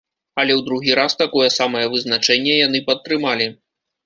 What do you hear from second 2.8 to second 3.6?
падтрымалі.